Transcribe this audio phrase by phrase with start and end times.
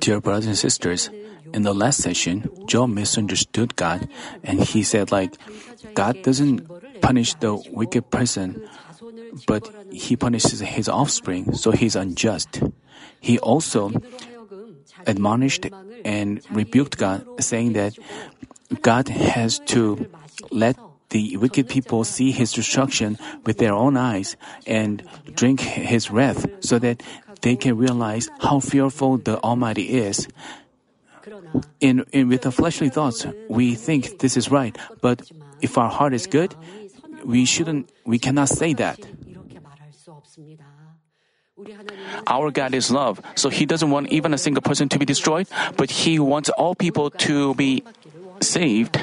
[0.00, 1.10] Dear brothers and sisters,
[1.52, 4.08] in the last session, Job misunderstood God
[4.42, 5.36] and he said like
[5.94, 6.66] God doesn't
[7.00, 8.62] punish the wicked person,
[9.46, 12.62] but he punishes his offspring, so he's unjust.
[13.20, 13.92] He also
[15.06, 15.66] admonished
[16.04, 17.98] and rebuked God, saying that
[18.82, 20.08] God has to
[20.50, 20.76] let
[21.10, 24.36] the wicked people see his destruction with their own eyes
[24.66, 27.02] and drink his wrath so that
[27.42, 30.28] they can realize how fearful the Almighty is.
[31.80, 36.14] In, in with the fleshly thoughts, we think this is right, but if our heart
[36.14, 36.54] is good,
[37.24, 39.00] we shouldn't, we cannot say that.
[42.26, 45.48] Our God is love, so He doesn't want even a single person to be destroyed,
[45.76, 47.82] but He wants all people to be
[48.40, 49.00] saved.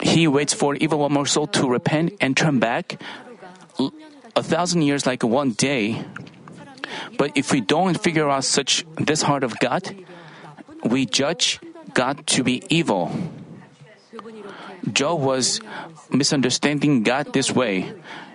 [0.00, 3.00] He waits for even one more soul to repent and turn back.
[4.36, 6.04] A thousand years like one day.
[7.16, 9.94] But if we don't figure out such this heart of God,
[10.84, 11.60] we judge
[11.94, 13.10] God to be evil.
[14.92, 15.60] Job was
[16.10, 17.92] misunderstanding God this way.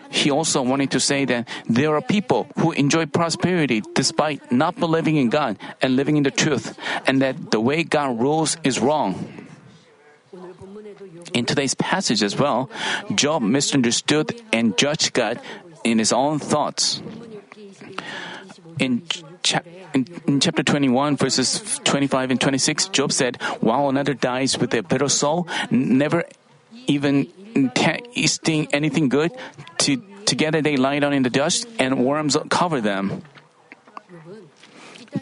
[0.10, 5.18] He also wanted to say that there are people who enjoy prosperity despite not believing
[5.18, 9.28] in God and living in the truth, and that the way God rules is wrong.
[11.34, 12.70] In today's passage as well,
[13.14, 15.40] Job misunderstood and judged God
[15.84, 17.02] in his own thoughts.
[18.80, 19.04] In,
[19.42, 19.62] cha-
[19.94, 24.84] in, in, chapter 21, verses 25 and 26, Job said, While another dies with a
[24.84, 26.26] bitter soul, never
[26.88, 27.28] even
[27.74, 29.32] tasting anything good,
[29.80, 33.24] to, together they lie down in the dust and worms cover them.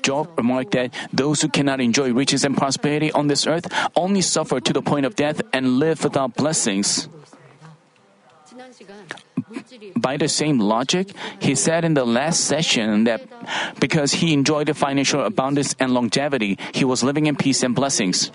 [0.01, 4.59] Job remarked that those who cannot enjoy riches and prosperity on this earth only suffer
[4.59, 7.07] to the point of death and live without blessings.
[9.95, 13.21] By the same logic, he said in the last session that
[13.79, 18.31] because he enjoyed financial abundance and longevity, he was living in peace and blessings.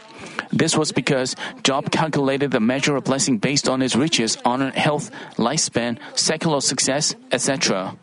[0.52, 5.10] This was because Job calculated the measure of blessing based on his riches, honor, health,
[5.36, 7.96] lifespan, secular success, etc.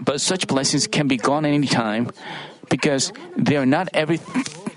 [0.00, 2.10] But such blessings can be gone any time
[2.68, 4.20] because they are not every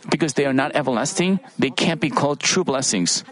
[0.09, 3.23] because they are not everlasting, they can't be called true blessings.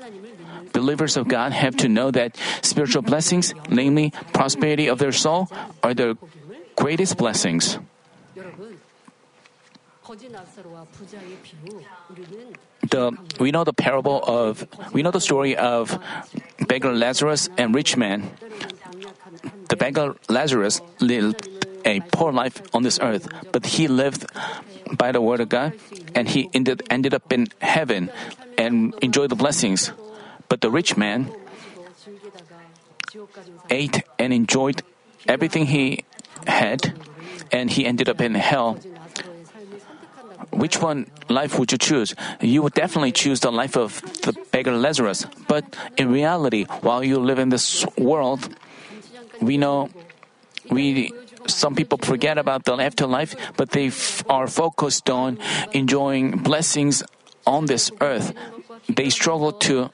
[0.78, 5.50] Believers of God have to know that spiritual blessings, namely prosperity of their soul,
[5.82, 6.16] are the
[6.76, 7.80] greatest blessings.
[12.94, 15.98] The, we know the parable of, we know the story of
[16.68, 18.30] beggar Lazarus and rich man.
[19.70, 21.50] The beggar Lazarus lived
[21.86, 24.30] a poor life on this earth, but he lived
[24.94, 25.74] by the word of God
[26.14, 28.12] and he ended, ended up in heaven
[28.60, 29.92] and enjoyed the blessings.
[30.50, 31.32] But the rich man
[33.70, 34.84] ate and enjoyed
[35.28, 36.06] everything he
[36.46, 36.94] had
[37.52, 38.78] and he ended up in hell.
[40.52, 42.16] Which one life would you choose?
[42.42, 45.26] You would definitely choose the life of the beggar Lazarus.
[45.48, 48.50] But in reality, while you live in this world,
[49.42, 49.90] we know
[50.70, 51.12] we
[51.46, 55.40] some people forget about the afterlife, but they f- are focused on
[55.72, 57.04] enjoying blessings
[57.46, 58.34] on this earth.
[58.90, 59.92] They struggle to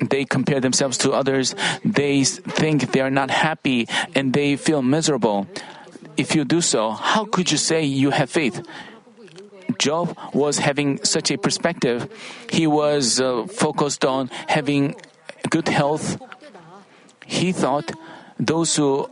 [0.00, 1.54] they compare themselves to others.
[1.84, 5.46] They think they are not happy and they feel miserable.
[6.16, 8.60] If you do so, how could you say you have faith?
[9.78, 12.10] Job was having such a perspective.
[12.50, 14.94] He was uh, focused on having
[15.50, 16.20] good health.
[17.24, 17.90] He thought
[18.38, 19.08] those who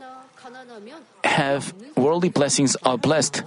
[1.24, 3.42] have worldly blessings are blessed.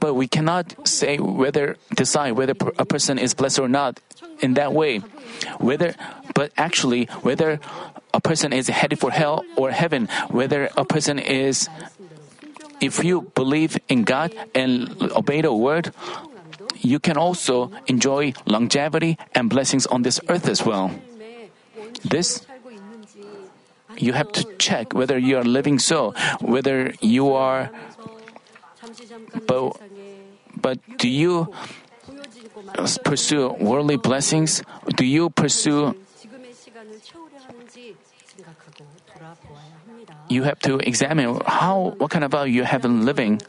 [0.00, 4.00] But we cannot say whether decide whether a person is blessed or not
[4.40, 4.98] in that way.
[5.58, 5.94] Whether,
[6.34, 7.60] but actually, whether
[8.14, 11.68] a person is headed for hell or heaven, whether a person is,
[12.80, 15.92] if you believe in God and obey the word,
[16.76, 20.92] you can also enjoy longevity and blessings on this earth as well.
[22.04, 22.46] This
[23.96, 27.70] you have to check whether you are living so, whether you are.
[29.46, 29.76] But,
[30.56, 31.52] but do you
[33.04, 34.62] pursue worldly blessings?
[34.96, 35.94] Do you pursue?
[40.28, 43.40] You have to examine how what kind of value you have in living.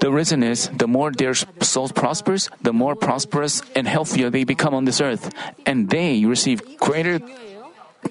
[0.00, 4.74] The reason is the more their soul prospers, the more prosperous and healthier they become
[4.74, 5.30] on this earth,
[5.64, 7.20] and they receive greater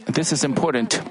[0.08, 1.02] this is important.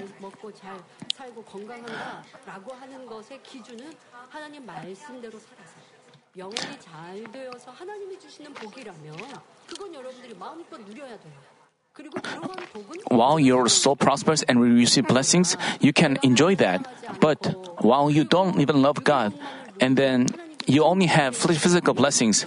[13.09, 16.87] While your soul prospers and you receive blessings, you can enjoy that.
[17.21, 19.35] But while you don't even love God,
[19.81, 20.29] and then
[20.67, 22.47] you only have physical blessings.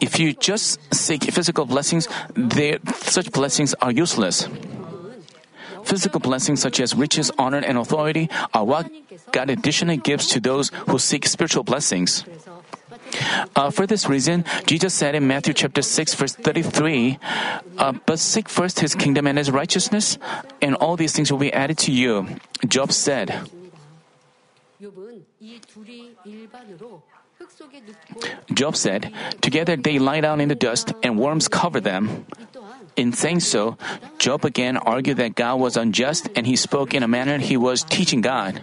[0.00, 2.08] If you just seek physical blessings,
[3.02, 4.48] such blessings are useless.
[5.86, 8.90] Physical blessings such as riches, honor, and authority are what
[9.30, 12.26] God additionally gives to those who seek spiritual blessings.
[13.54, 17.18] Uh, for this reason, Jesus said in Matthew chapter 6 verse 33,
[17.78, 20.18] uh, but seek first his kingdom and his righteousness,
[20.60, 22.26] and all these things will be added to you.
[22.66, 23.46] Job said,
[28.52, 32.26] Job said, Together they lie down in the dust and worms cover them.
[32.96, 33.76] In saying so,
[34.18, 37.84] Job again argued that God was unjust and he spoke in a manner he was
[37.84, 38.62] teaching God.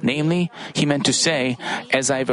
[0.00, 1.58] Namely, he meant to say,
[1.92, 2.30] as I've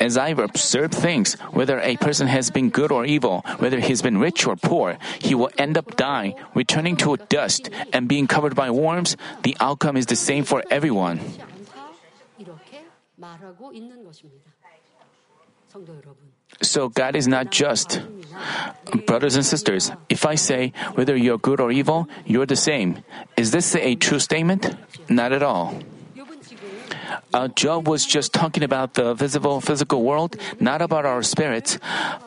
[0.00, 4.18] as I've observed things, whether a person has been good or evil, whether he's been
[4.18, 8.70] rich or poor, he will end up dying, returning to dust, and being covered by
[8.70, 9.16] worms.
[9.42, 11.18] The outcome is the same for everyone.
[16.62, 18.00] So God is not just.
[19.06, 23.02] Brothers and sisters, if I say whether you're good or evil, you're the same.
[23.36, 24.76] Is this a true statement?
[25.08, 25.74] Not at all.
[27.32, 31.78] Uh, Job was just talking about the visible physical world, not about our spirits.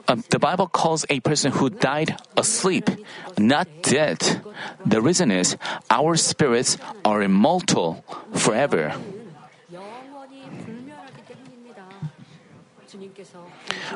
[0.08, 2.90] Uh, the Bible calls a person who died asleep,
[3.38, 4.42] not dead.
[4.86, 5.58] The reason is
[5.90, 8.94] our spirits are immortal forever.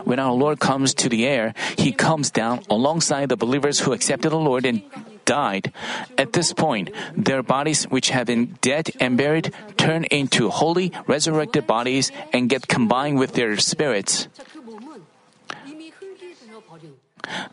[0.04, 4.32] When our Lord comes to the air, He comes down alongside the believers who accepted
[4.32, 4.84] the Lord and
[5.26, 5.74] died.
[6.18, 11.66] At this point, their bodies, which have been dead and buried, turn into holy, resurrected
[11.66, 14.28] bodies and get combined with their spirits.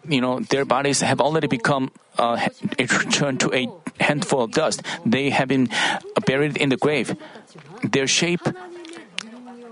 [0.06, 2.48] You know, their bodies have already become uh,
[3.10, 3.68] turned to a
[4.00, 4.82] handful of dust.
[5.06, 5.70] They have been
[6.26, 7.16] buried in the grave.
[7.82, 8.44] Their shape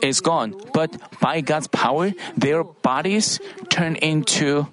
[0.03, 4.67] is gone, but by God's power, their bodies turn into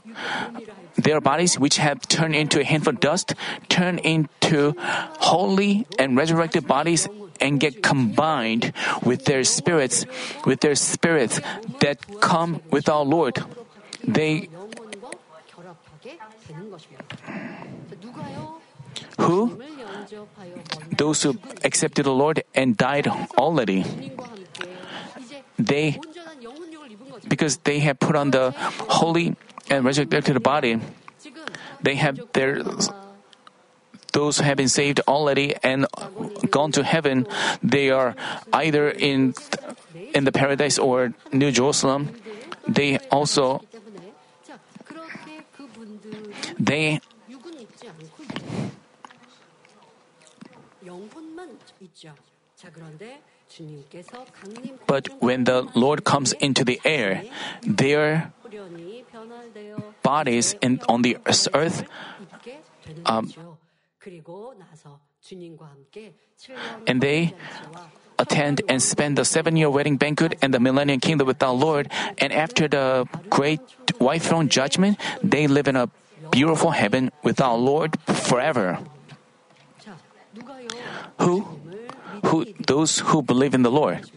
[0.97, 3.33] their bodies, which have turned into a handful of dust,
[3.69, 4.73] turn into
[5.21, 7.07] holy and resurrected bodies
[7.39, 10.05] and get combined with their spirits,
[10.45, 11.39] with their spirits
[11.81, 13.37] that come with our Lord.
[14.03, 14.49] They
[19.19, 19.61] who?
[20.97, 23.07] Those who accepted the Lord and died
[23.37, 23.85] already
[25.57, 25.99] they
[27.27, 28.51] because they have put on the
[28.89, 29.35] holy
[29.69, 30.79] and resurrected body,
[31.81, 32.63] they have their
[34.13, 35.85] those who have been saved already and
[36.49, 37.27] gone to heaven.
[37.61, 38.15] They are
[38.53, 39.33] either in
[40.13, 42.09] in the paradise or New Jerusalem.
[42.67, 43.61] They also
[46.59, 46.99] they
[54.87, 57.23] but when the Lord comes into the air,
[57.61, 58.31] their
[60.03, 61.17] bodies in, on the
[61.53, 61.83] earth
[63.05, 63.33] um,
[66.87, 67.33] and they
[68.19, 71.89] attend and spend the seven year wedding banquet and the millennium kingdom with our Lord.
[72.17, 73.61] And after the great
[73.99, 75.89] white throne judgment, they live in a
[76.31, 78.79] beautiful heaven with our Lord forever.
[81.19, 81.45] Who?
[82.25, 84.09] Who, those who believe in the Lord.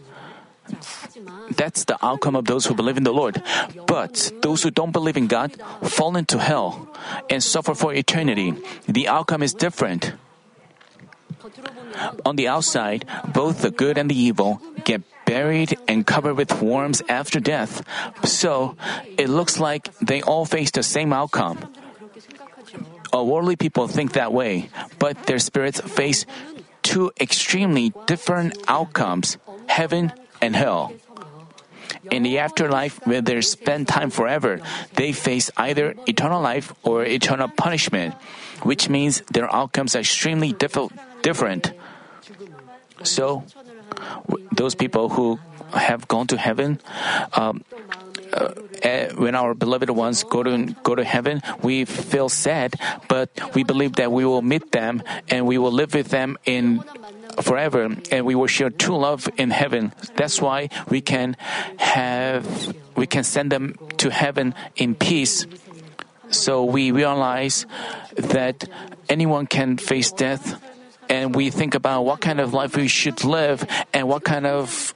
[1.51, 3.41] That's the outcome of those who believe in the Lord.
[3.87, 5.51] But those who don't believe in God
[5.83, 6.87] fall into hell
[7.29, 8.53] and suffer for eternity.
[8.87, 10.13] The outcome is different.
[12.25, 17.01] On the outside, both the good and the evil get buried and covered with worms
[17.09, 17.83] after death.
[18.23, 18.75] So
[19.17, 21.59] it looks like they all face the same outcome.
[23.11, 26.25] worldly people think that way, but their spirits face
[26.81, 30.11] two extremely different outcomes heaven
[30.41, 30.93] and hell.
[32.09, 34.59] In the afterlife, where they spend time forever,
[34.95, 38.15] they face either eternal life or eternal punishment,
[38.63, 41.73] which means their outcomes are extremely diff- different.
[43.03, 43.43] So,
[44.51, 45.39] those people who
[45.73, 46.79] have gone to heaven,
[47.33, 47.63] um,
[48.33, 52.75] uh, eh, when our beloved ones go to go to heaven, we feel sad,
[53.07, 56.83] but we believe that we will meet them and we will live with them in
[57.41, 59.93] forever, and we will share true love in heaven.
[60.15, 61.35] That's why we can
[61.77, 65.45] have we can send them to heaven in peace.
[66.29, 67.65] So we realize
[68.15, 68.67] that
[69.09, 70.61] anyone can face death,
[71.09, 74.93] and we think about what kind of life we should live and what kind of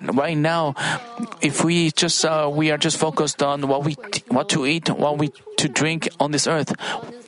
[0.00, 0.74] right now,
[1.40, 3.96] if we just uh, we are just focused on what we
[4.28, 6.72] what to eat, what we to drink on this earth,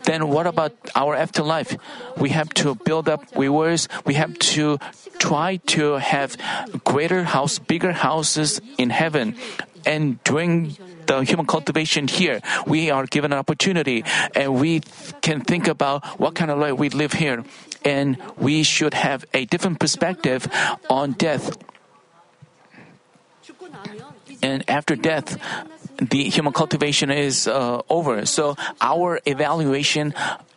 [0.05, 1.77] then what about our afterlife?
[2.17, 3.89] We have to build up rewards.
[4.05, 4.79] We have to
[5.19, 6.37] try to have
[6.85, 9.37] greater house, bigger houses in heaven,
[9.85, 10.77] and during
[11.07, 14.05] the human cultivation here, we are given an opportunity,
[14.35, 14.81] and we
[15.23, 17.45] can think about what kind of life we live here,
[17.85, 20.47] and we should have a different perspective
[20.89, 21.57] on death.
[24.43, 25.37] And after death,
[26.01, 28.25] the human cultivation is uh, over.
[28.27, 30.15] So our evaluation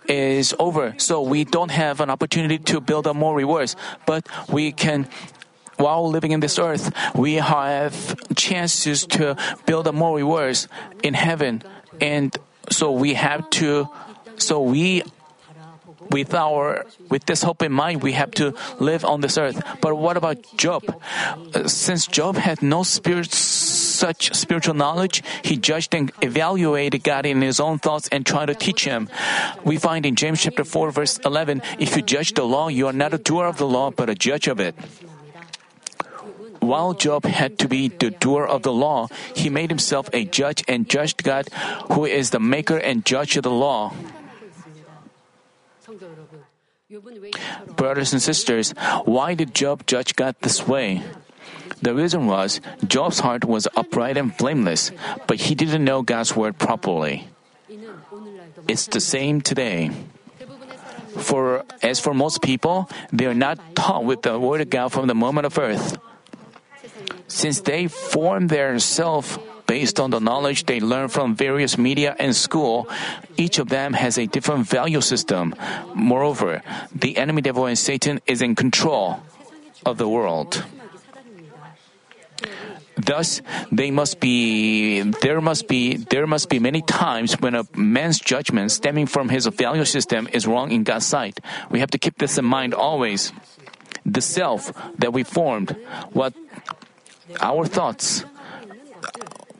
[0.08, 0.96] is over.
[0.98, 3.75] So we don't have an opportunity to build up more rewards,
[4.06, 5.08] but we can.
[5.77, 10.68] While living in this earth, we have chances to build up more rewards
[11.01, 11.63] in heaven,
[12.00, 12.30] and
[12.70, 13.89] so we have to.
[14.38, 15.01] So we
[16.13, 19.58] with our with this hope in mind, we have to live on this earth.
[19.82, 20.86] But what about Job?
[20.86, 27.41] Uh, since Job had no spirit, such spiritual knowledge, he judged and evaluated God in
[27.41, 29.10] his own thoughts and tried to teach him.
[29.65, 32.93] We find in James chapter 4 verse 11, if you judge the law, you are
[32.93, 34.75] not a doer of the law, but a judge of it.
[36.62, 40.63] While Job had to be the doer of the law, he made himself a judge
[40.67, 41.50] and judged God,
[41.91, 43.91] who is the maker and judge of the law.
[47.76, 48.72] Brothers and sisters,
[49.06, 51.04] why did Job judge God this way?
[51.82, 54.92] The reason was Job's heart was upright and blameless,
[55.28, 57.28] but he didn't know God's word properly.
[58.68, 59.92] It's the same today.
[61.20, 65.08] For as for most people, they are not taught with the word of God from
[65.08, 65.98] the moment of birth.
[67.28, 72.36] Since they form their self based on the knowledge they learn from various media and
[72.36, 72.88] school,
[73.38, 75.55] each of them has a different value system.
[75.93, 76.62] Moreover,
[76.93, 79.22] the enemy devil and Satan is in control
[79.86, 80.63] of the world.
[82.96, 83.41] Thus,
[83.72, 88.72] they must be there must be there must be many times when a man's judgment
[88.72, 91.39] stemming from his value system is wrong in God's sight.
[91.70, 93.34] We have to keep this in mind always.
[94.05, 95.75] The self that we formed,
[96.12, 96.34] what
[97.39, 98.25] our thoughts,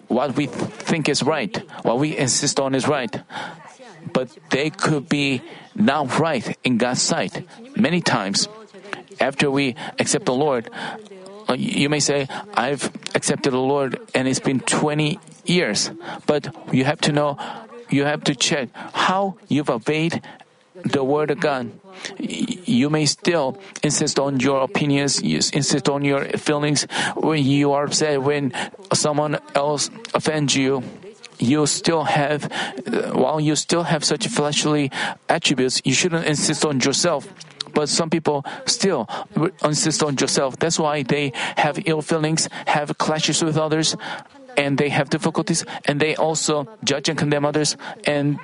[0.07, 3.22] what we think is right, what we insist on is right,
[4.12, 5.41] but they could be
[5.75, 7.48] not right in God's sight.
[7.75, 8.48] Many times,
[9.19, 10.69] after we accept the Lord,
[11.50, 15.91] uh, you may say, I've accepted the Lord and it's been 20 years.
[16.25, 17.38] But you have to know,
[17.89, 20.22] you have to check how you've obeyed
[20.75, 21.72] the word of God.
[22.18, 28.22] You may still insist on your opinions, insist on your feelings when you are upset,
[28.22, 28.53] when
[28.94, 30.84] someone else offends you.
[31.39, 32.46] You still have,
[32.88, 34.92] uh, while you still have such fleshly
[35.27, 37.27] attributes, you shouldn't insist on yourself
[37.74, 39.10] but some people still
[39.63, 40.58] insist on yourself.
[40.60, 43.96] That's why they have ill feelings, have clashes with others,
[44.56, 47.75] and they have difficulties, and they also judge and condemn others
[48.06, 48.39] and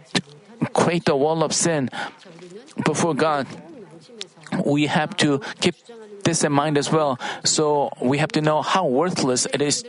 [0.73, 1.89] create the wall of sin
[2.85, 3.47] before God.
[4.65, 5.75] We have to keep
[6.23, 7.19] this in mind as well.
[7.43, 9.83] So we have to know how worthless it is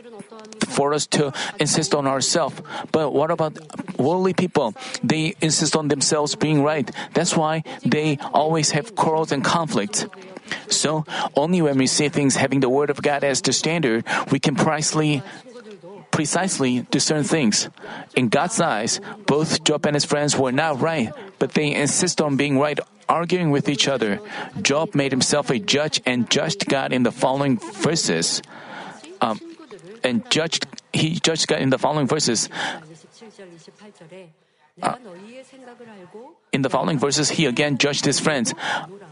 [0.67, 2.61] for us to insist on ourselves.
[2.91, 3.57] But what about
[3.97, 4.73] worldly people?
[5.03, 6.89] They insist on themselves being right.
[7.13, 10.05] That's why they always have quarrels and conflicts.
[10.67, 14.39] So, only when we see things having the Word of God as the standard, we
[14.39, 15.23] can precisely,
[16.11, 17.69] precisely discern things.
[18.15, 22.37] In God's eyes, both Job and his friends were not right, but they insist on
[22.37, 24.19] being right, arguing with each other.
[24.61, 28.41] Job made himself a judge and judged God in the following verses.
[29.21, 29.39] Um,
[30.03, 32.49] and judged he judged God in the following verses.
[34.81, 34.95] Uh,
[36.51, 38.53] in the following verses, he again judged his friends.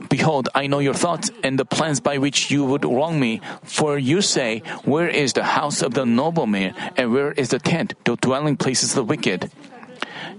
[0.09, 3.41] Behold, I know your thoughts and the plans by which you would wrong me.
[3.63, 7.93] For you say, Where is the house of the nobleman, and where is the tent,
[8.05, 9.51] the dwelling places of the wicked?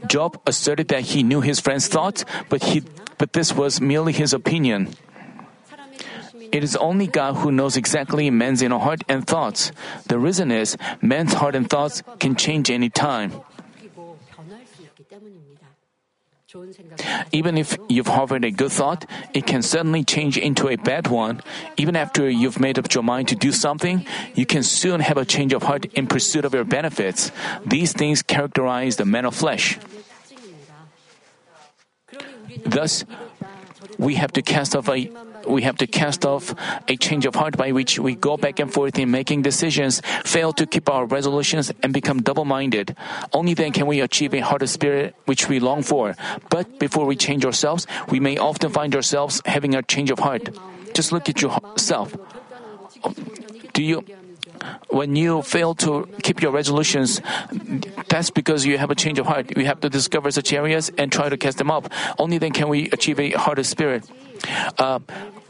[0.06, 2.82] Job asserted that he knew his friend's thoughts, but he,
[3.18, 4.88] but this was merely his opinion.
[6.52, 9.70] It is only God who knows exactly man's inner heart and thoughts.
[10.08, 13.32] The reason is man's heart and thoughts can change any time.
[17.32, 21.40] Even if you've harbored a good thought, it can suddenly change into a bad one.
[21.76, 24.04] Even after you've made up your mind to do something,
[24.34, 27.30] you can soon have a change of heart in pursuit of your benefits.
[27.64, 29.78] These things characterize the man of flesh.
[32.64, 33.04] Thus,
[33.98, 35.10] we have to cast off a
[35.46, 36.54] we have to cast off
[36.88, 40.52] a change of heart by which we go back and forth in making decisions, fail
[40.54, 42.96] to keep our resolutions, and become double minded.
[43.32, 46.14] Only then can we achieve a heart of spirit which we long for.
[46.50, 50.50] But before we change ourselves, we may often find ourselves having a change of heart.
[50.94, 52.16] Just look at yourself.
[53.72, 54.04] Do you
[54.88, 57.20] when you fail to keep your resolutions,
[58.08, 59.56] that's because you have a change of heart.
[59.56, 61.90] We have to discover such areas and try to cast them up.
[62.18, 64.04] Only then can we achieve a heart of spirit.
[64.78, 65.00] Uh,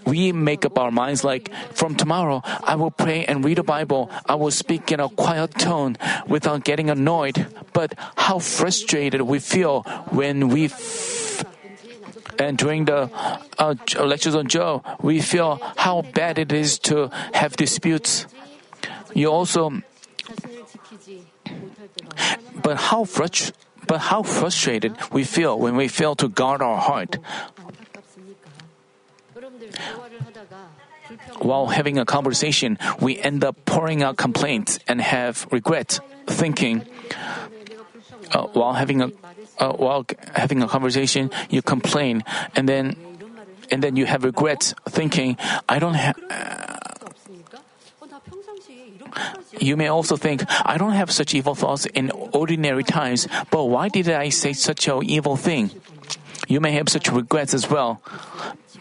[0.06, 4.10] we make up our minds like, from tomorrow, I will pray and read the Bible.
[4.26, 7.46] I will speak in a quiet tone without getting annoyed.
[7.72, 11.44] But how frustrated we feel when we f-
[12.38, 13.10] and during the
[13.58, 18.26] uh, lectures on Job, we feel how bad it is to have disputes.
[19.12, 19.82] You also,
[22.62, 23.52] but how frust-
[23.86, 27.18] but how frustrated we feel when we fail to guard our heart.
[31.40, 36.86] While having a conversation, we end up pouring out complaints and have regret, thinking.
[38.30, 39.10] Uh, while having a
[39.58, 42.22] uh, while having a conversation, you complain,
[42.54, 42.94] and then
[43.70, 45.36] and then you have regrets, thinking,
[45.68, 46.16] "I don't have."
[49.58, 53.88] You may also think, I don't have such evil thoughts in ordinary times, but why
[53.88, 55.70] did I say such an evil thing?
[56.48, 58.00] You may have such regrets as well.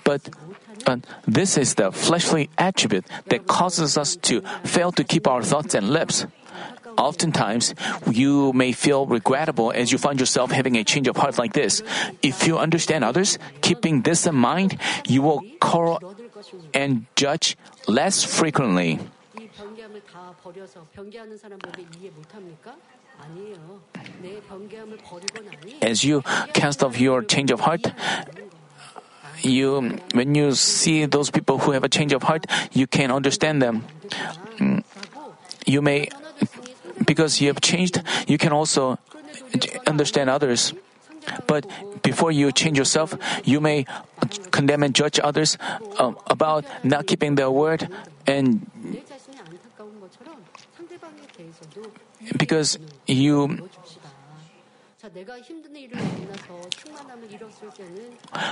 [0.06, 0.30] But
[0.86, 5.74] uh, this is the fleshly attribute that causes us to fail to keep our thoughts
[5.76, 6.26] and lips.
[6.98, 7.76] Oftentimes,
[8.12, 11.82] you may feel regrettable as you find yourself having a change of heart like this.
[12.22, 16.16] If you understand others, keeping this in mind, you will quarrel
[16.74, 17.58] and judge
[17.88, 19.00] less frequently.
[25.82, 26.22] As you
[26.54, 27.94] cast off your change of heart,
[29.42, 33.62] you when you see those people who have a change of heart, you can understand
[33.62, 33.86] them.
[34.58, 34.84] Mm,
[35.66, 36.10] you may
[37.06, 39.00] because you have changed, you can also
[39.88, 40.74] understand others.
[41.48, 41.66] But
[42.02, 43.86] before you change yourself, you may
[44.52, 45.58] condemn and judge others
[45.98, 47.88] uh, about not keeping their word
[48.26, 48.66] and
[52.38, 52.78] because
[53.08, 53.70] you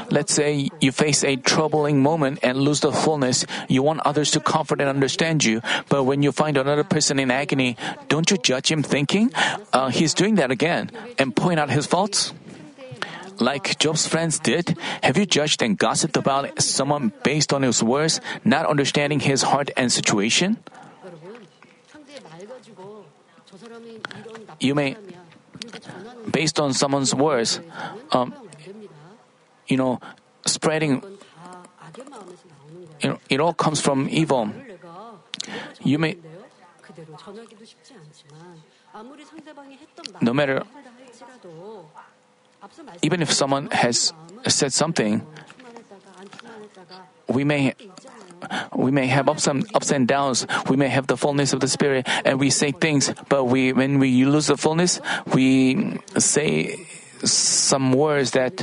[0.10, 3.46] Let's say you face a troubling moment and lose the fullness.
[3.68, 5.62] You want others to comfort and understand you.
[5.90, 7.77] But when you find another person in agony,
[8.08, 9.31] don't you judge him thinking,
[9.74, 12.34] uh, he's doing that again, and point out his faults?
[13.40, 18.20] Like Job's friends did, have you judged and gossiped about someone based on his words,
[18.44, 20.58] not understanding his heart and situation?
[24.60, 24.96] You may
[26.31, 27.59] based on someone's words,
[28.11, 28.33] um,
[29.68, 30.00] you know,
[30.46, 31.03] spreading,
[33.01, 34.51] you know, it all comes from evil.
[35.83, 36.18] You may,
[40.22, 40.63] no matter,
[43.01, 44.13] even if someone has
[44.48, 45.25] said something,
[47.27, 47.74] we may
[48.75, 50.46] we may have ups and ups and downs.
[50.70, 53.11] We may have the fullness of the spirit, and we say things.
[53.29, 55.01] But we, when we lose the fullness,
[55.33, 56.85] we say
[57.24, 58.61] some words that.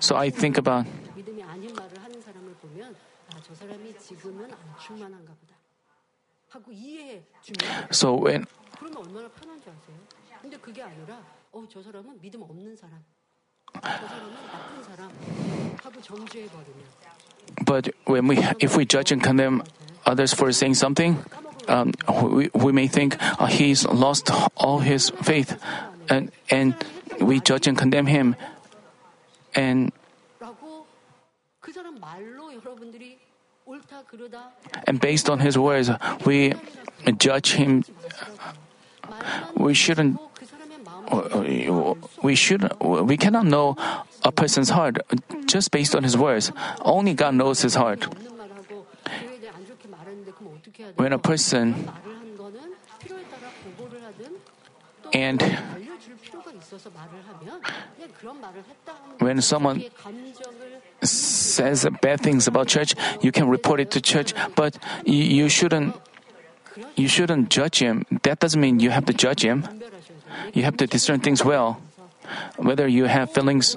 [0.00, 0.86] So I think about.
[7.90, 8.46] So when.
[17.64, 19.62] But when we, if we judge and condemn
[20.06, 21.24] others for saying something,
[21.68, 25.58] um, we, we may think uh, he's lost all his faith,
[26.08, 26.74] and and
[27.20, 28.36] we judge and condemn him,
[29.54, 29.92] and
[34.86, 35.90] and based on his words,
[36.26, 36.52] we
[37.18, 37.84] judge him.
[39.56, 40.18] We shouldn't.
[42.22, 42.72] We should.
[42.80, 43.76] We cannot know
[44.22, 44.98] a person's heart
[45.46, 46.52] just based on his words.
[46.80, 48.06] Only God knows his heart.
[50.96, 51.88] When a person
[55.12, 55.42] and
[59.18, 59.84] when someone
[61.02, 65.94] says bad things about church, you can report it to church, but you shouldn't
[66.96, 68.04] you shouldn't judge him.
[68.22, 69.62] That doesn't mean you have to judge him.
[70.52, 71.80] You have to discern things well.
[72.56, 73.76] Whether you have feelings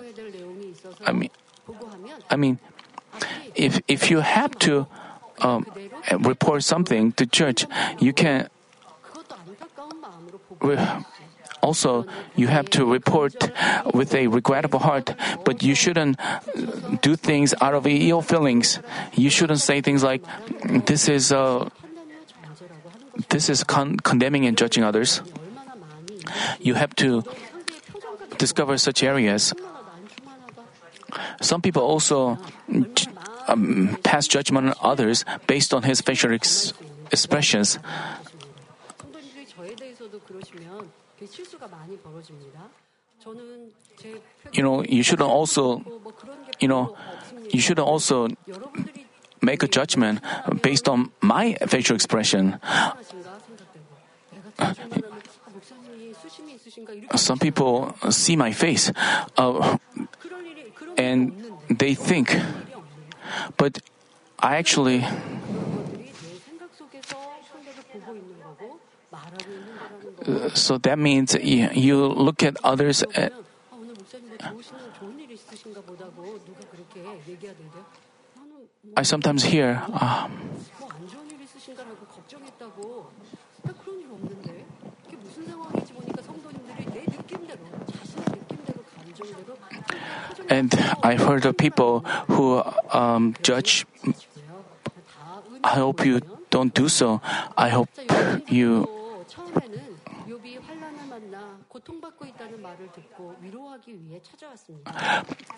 [1.06, 1.30] I mean,
[2.30, 2.60] I mean,
[3.56, 4.88] if if you have to
[5.40, 5.66] um,
[6.20, 7.66] report something to church,
[8.00, 8.50] you can.
[11.62, 13.34] Also, you have to report
[13.94, 16.20] with a regrettable heart, but you shouldn't
[17.02, 18.80] do things out of ill feelings.
[19.14, 20.24] You shouldn't say things like,
[20.86, 21.70] "This is uh,
[23.30, 25.22] this is con- condemning and judging others."
[26.60, 27.24] You have to
[28.38, 29.54] discover such areas.
[31.42, 32.38] Some people also
[33.48, 36.74] um, pass judgment on others based on his facial ex-
[37.12, 37.80] expressions.
[44.54, 45.84] You know, you shouldn't also,
[46.60, 46.96] you know,
[47.52, 48.28] you shouldn't also
[49.42, 50.22] make a judgment
[50.62, 52.60] based on my facial expression
[57.16, 58.92] some people see my face
[59.38, 59.78] uh,
[60.98, 61.34] and
[61.70, 62.36] they think,
[63.58, 63.80] but
[64.40, 65.06] I actually.
[70.26, 73.04] Uh, so that means you, look at others.
[73.16, 73.34] At,
[78.96, 79.82] I sometimes hear.
[83.57, 84.67] 뭐 안 좋은 일 있으신가라고 걱정했다고 나 그런 일 없는데
[85.09, 89.57] 이게 무슨 상황인지 보니까 성도님들이 내 느낌대로 자신의 느낌대로 감정대로
[90.51, 93.85] and I've heard of people who um, judge.
[94.03, 97.21] 다 I hope you don't do so.
[97.57, 97.89] I hope
[98.49, 98.87] you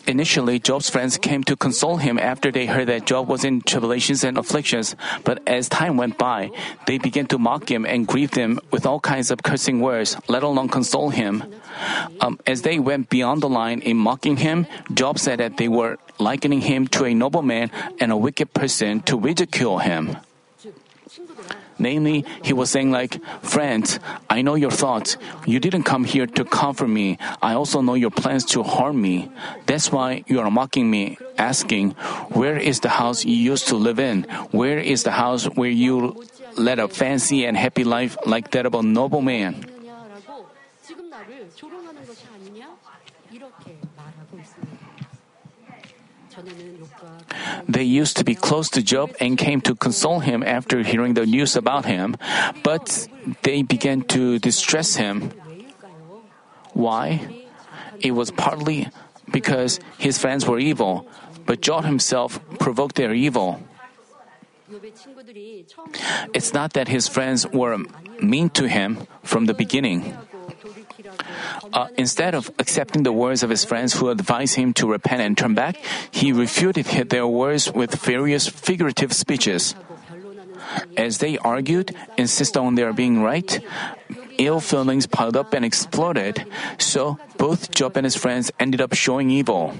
[0.08, 4.24] Initially, Job's friends came to console him after they heard that Job was in tribulations
[4.24, 4.96] and afflictions.
[5.24, 6.52] But as time went by,
[6.88, 10.44] they began to mock him and grieve him with all kinds of cursing words, let
[10.44, 11.44] alone console him.
[12.22, 15.98] Um, as they went beyond the line in mocking him, Job said that they were
[16.18, 20.18] likening him to a nobleman and a wicked person to ridicule him.
[21.80, 23.88] Namely, he was saying like, friend,
[24.30, 25.18] I know your thoughts.
[25.48, 27.18] You didn't come here to comfort me.
[27.42, 29.32] I also know your plans to harm me.
[29.66, 31.92] That's why you are mocking me, asking,
[32.36, 34.24] where is the house you used to live in?
[34.52, 36.26] Where is the house where you
[36.58, 39.66] led a fancy and happy life like that of a noble man?
[47.68, 51.26] They used to be close to Job and came to console him after hearing the
[51.26, 52.18] news about him,
[52.64, 53.08] but
[53.44, 55.32] they began to distress him.
[56.74, 57.46] Why?
[58.00, 58.88] It was partly
[59.32, 61.08] because his friends were evil,
[61.46, 63.60] but Job himself provoked their evil.
[66.34, 67.78] It's not that his friends were
[68.22, 70.16] mean to him from the beginning.
[71.74, 75.38] Uh, instead of accepting the words of his friends who advised him to repent and
[75.38, 75.78] turn back,
[76.12, 79.76] he refuted their words with various figurative speeches.
[80.98, 83.60] As they argued, insisted on their being right,
[84.38, 86.46] ill feelings piled up and exploded,
[86.78, 89.74] so both Job and his friends ended up showing evil.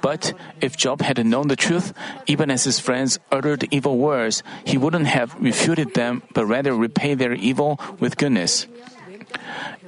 [0.00, 1.92] But if Job had known the truth,
[2.26, 7.18] even as his friends uttered evil words, he wouldn't have refuted them, but rather repaid
[7.18, 8.66] their evil with goodness.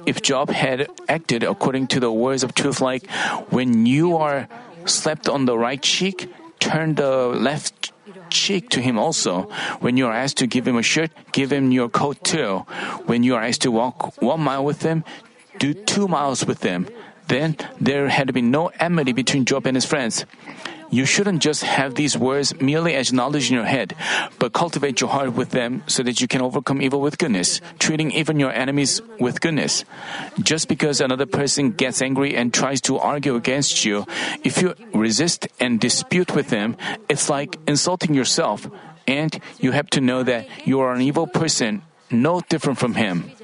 [0.05, 3.09] If Job had acted according to the words of truth, like,
[3.49, 4.47] when you are
[4.85, 7.91] slapped on the right cheek, turn the left
[8.29, 9.49] cheek to him also.
[9.79, 12.65] When you are asked to give him a shirt, give him your coat too.
[13.05, 15.03] When you are asked to walk one mile with him,
[15.57, 16.87] do two miles with them.
[17.27, 20.25] Then there had been no enmity between Job and his friends.
[20.91, 23.95] You shouldn't just have these words merely as knowledge in your head,
[24.39, 28.11] but cultivate your heart with them so that you can overcome evil with goodness, treating
[28.11, 29.83] even your enemies with goodness.
[30.41, 34.05] Just because another person gets angry and tries to argue against you,
[34.43, 36.77] if you resist and dispute with them,
[37.09, 38.69] it's like insulting yourself.
[39.07, 43.34] And you have to know that you are an evil person, no different from him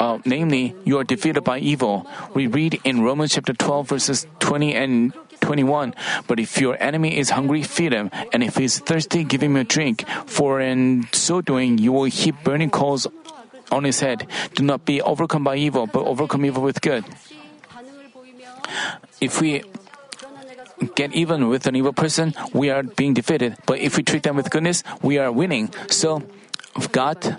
[0.00, 2.06] uh, namely, you are defeated by evil.
[2.34, 5.94] We read in Romans chapter 12, verses 20 and 21.
[6.26, 9.56] But if your enemy is hungry, feed him, and if he is thirsty, give him
[9.56, 10.06] a drink.
[10.26, 13.06] For in so doing, you will heap burning coals
[13.70, 14.26] on his head.
[14.54, 17.04] Do not be overcome by evil, but overcome evil with good.
[19.20, 19.62] If we
[20.94, 23.56] get even with an evil person, we are being defeated.
[23.66, 25.72] But if we treat them with goodness, we are winning.
[25.88, 26.22] So,
[26.92, 27.36] God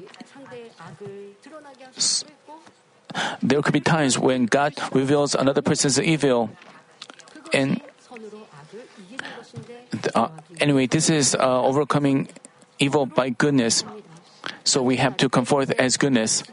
[3.42, 6.50] there could be times when God reveals another person's evil.
[7.54, 7.82] And
[10.14, 12.30] uh, anyway, this is uh, overcoming
[12.80, 13.84] evil by goodness.
[14.64, 16.44] So we have to come forth as goodness.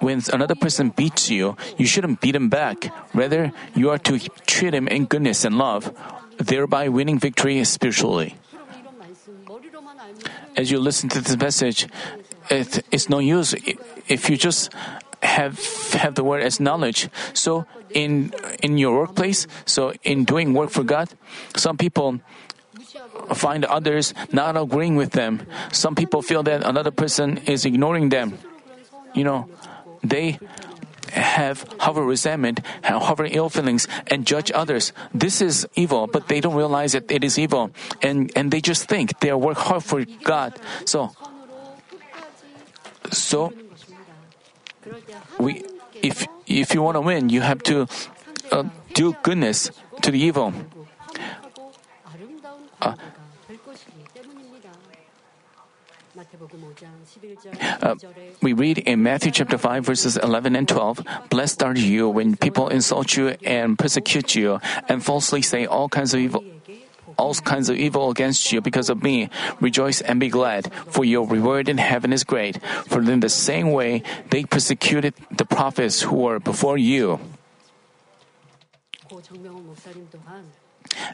[0.00, 2.88] When another person beats you, you shouldn't beat him back.
[3.12, 5.92] Rather, you are to treat him in goodness and love,
[6.38, 8.36] thereby winning victory spiritually.
[10.56, 11.86] As you listen to this message,
[12.48, 13.54] it, it's no use
[14.08, 14.72] if you just
[15.22, 15.60] have
[15.92, 17.08] have the word as knowledge.
[17.34, 21.08] So in in your workplace, so in doing work for God,
[21.56, 22.20] some people
[23.34, 25.46] find others not agreeing with them.
[25.72, 28.38] Some people feel that another person is ignoring them.
[29.14, 29.48] You know,
[30.02, 30.38] they
[31.12, 34.92] have harbor resentment, harbor ill feelings, and judge others.
[35.12, 37.70] This is evil, but they don't realize that it is evil,
[38.02, 40.58] and and they just think they are work hard for God.
[40.84, 41.10] So,
[43.10, 43.52] so
[45.38, 45.64] we,
[46.02, 47.86] if if you want to win, you have to
[48.50, 48.64] uh,
[48.94, 49.70] do goodness
[50.02, 50.52] to the evil.
[52.80, 52.94] Uh,
[57.82, 57.94] uh,
[58.42, 62.68] we read in Matthew chapter 5 verses 11 and 12, Blessed are you when people
[62.68, 66.44] insult you and persecute you and falsely say all kinds of evil
[67.16, 69.28] all kinds of evil against you because of me.
[69.60, 72.62] Rejoice and be glad, for your reward in heaven is great.
[72.86, 77.20] For in the same way they persecuted the prophets who were before you.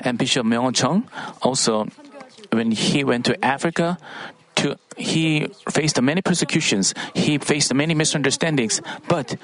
[0.00, 1.08] And Bishop Myung Chung
[1.42, 1.86] also,
[2.52, 3.98] when he went to Africa,
[4.56, 6.94] to, he faced many persecutions.
[7.14, 8.80] He faced many misunderstandings.
[9.08, 9.36] But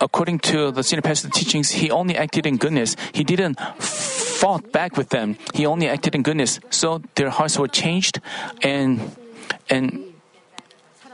[0.00, 2.96] according to the senior pastor's teachings, he only acted in goodness.
[3.12, 5.36] He didn't fought back with them.
[5.54, 6.58] He only acted in goodness.
[6.70, 8.20] So their hearts were changed,
[8.62, 9.14] and
[9.68, 10.04] and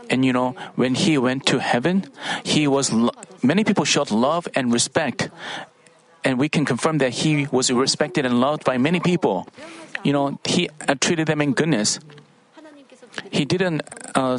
[0.09, 2.07] and you know when he went to heaven,
[2.44, 2.94] he was
[3.42, 5.29] many people showed love and respect,
[6.25, 9.49] and we can confirm that he was respected and loved by many people.
[10.05, 10.70] You know he
[11.01, 11.99] treated them in goodness.
[13.33, 13.83] He didn't.
[14.14, 14.38] Uh,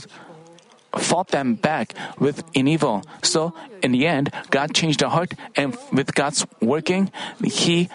[0.95, 3.03] fought them back with in evil.
[3.23, 7.11] So in the end, God changed the heart, and with God's working,
[7.43, 7.89] He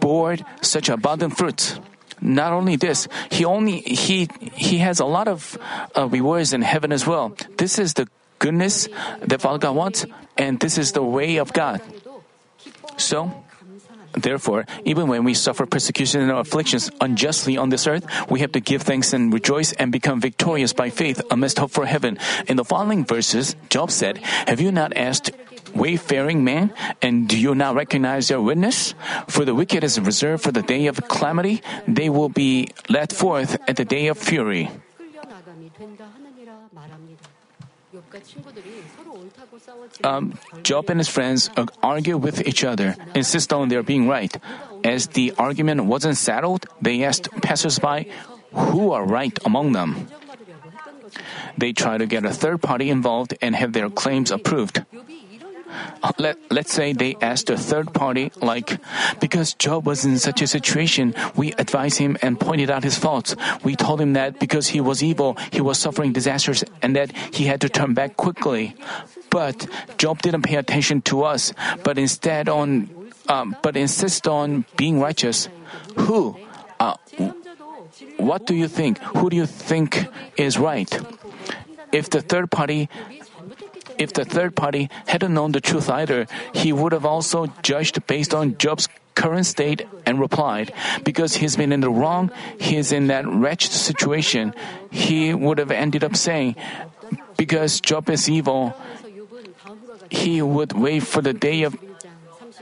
[0.00, 1.78] bore such abundant fruits.
[2.20, 5.58] Not only this, He only He He has a lot of
[5.96, 7.36] uh, rewards in heaven as well.
[7.56, 8.88] This is the goodness
[9.22, 11.80] that Father God wants, and this is the way of God.
[12.96, 13.32] So
[14.14, 18.60] Therefore, even when we suffer persecution and afflictions unjustly on this earth, we have to
[18.60, 22.18] give thanks and rejoice and become victorious by faith amidst hope for heaven.
[22.46, 25.30] In the following verses, Job said, Have you not asked
[25.74, 26.72] wayfaring man,
[27.02, 28.94] and do you not recognize their witness?
[29.28, 33.58] For the wicked is reserved for the day of calamity, they will be led forth
[33.68, 34.70] at the day of fury.
[40.02, 41.50] Um, Job and his friends
[41.82, 44.36] argue with each other, insist on their being right.
[44.84, 48.10] As the argument wasn't settled, they asked passersby
[48.52, 50.08] who are right among them.
[51.56, 54.84] They try to get a third party involved and have their claims approved.
[56.02, 58.78] Uh, let, let's say they asked a third party, like,
[59.20, 63.34] because Job was in such a situation, we advised him and pointed out his faults.
[63.62, 67.44] We told him that because he was evil, he was suffering disasters and that he
[67.44, 68.76] had to turn back quickly.
[69.30, 69.66] But
[69.98, 72.88] Job didn't pay attention to us, but instead on,
[73.28, 75.48] um, but insist on being righteous.
[75.96, 76.36] Who?
[76.78, 76.94] Uh,
[78.18, 78.98] what do you think?
[79.16, 80.06] Who do you think
[80.36, 80.90] is right?
[81.92, 82.88] If the third party
[83.98, 88.34] if the third party hadn't known the truth either, he would have also judged based
[88.34, 90.72] on Job's current state and replied,
[91.04, 94.54] Because he's been in the wrong, he's in that wretched situation.
[94.90, 96.56] He would have ended up saying,
[97.36, 98.74] Because Job is evil,
[100.10, 101.76] he would wait for the day of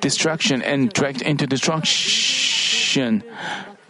[0.01, 3.23] destruction and dragged into destruction.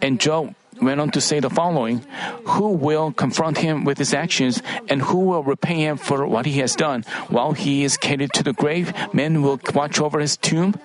[0.01, 2.05] And Job went on to say the following
[2.45, 6.59] Who will confront him with his actions, and who will repay him for what he
[6.59, 7.03] has done?
[7.29, 10.75] While he is carried to the grave, men will watch over his tomb.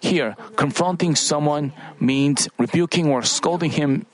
[0.00, 4.06] Here, confronting someone means rebuking or scolding him,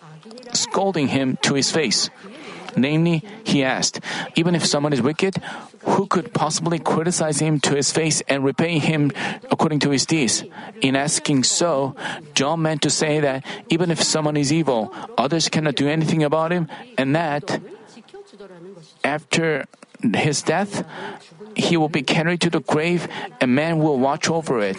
[0.53, 2.11] scolding him to his face.
[2.77, 4.01] Namely, he asked,
[4.37, 5.43] even if someone is wicked,
[5.97, 9.11] who could possibly criticize him to his face and repay him
[9.51, 10.45] according to his deeds?
[10.81, 11.97] In asking so,
[12.35, 16.53] Job meant to say that even if someone is evil, others cannot do anything about
[16.53, 17.61] him, and that
[19.05, 19.65] after
[20.15, 20.85] his death,
[21.57, 23.09] he will be carried to the grave
[23.41, 24.77] and man will watch over it.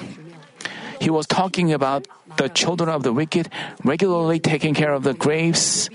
[1.01, 3.49] He was talking about the children of the wicked
[3.83, 5.89] regularly taking care of the graves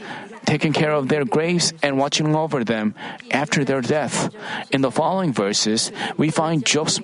[0.46, 2.94] taking care of their graves and watching over them
[3.30, 4.34] after their death.
[4.70, 7.00] In the following verses, we find Job's